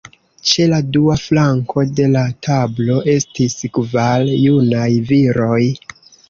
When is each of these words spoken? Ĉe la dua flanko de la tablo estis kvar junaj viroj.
Ĉe 0.51 0.63
la 0.69 0.77
dua 0.93 1.17
flanko 1.23 1.83
de 1.99 2.07
la 2.13 2.23
tablo 2.47 2.97
estis 3.13 3.59
kvar 3.77 4.25
junaj 4.47 4.89
viroj. 5.13 5.61